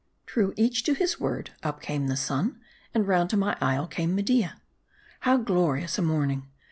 TRUE 0.25 0.51
each 0.57 0.81
to 0.85 0.95
his 0.95 1.19
word, 1.19 1.51
up 1.61 1.79
came 1.79 2.07
the 2.07 2.17
sun, 2.17 2.59
and 2.91 3.07
round 3.07 3.29
to 3.29 3.37
my 3.37 3.55
isle 3.61 3.85
came 3.85 4.15
Media. 4.15 4.59
How 5.19 5.37
glorious 5.37 5.99
a 5.99 6.01
morning 6.01 6.47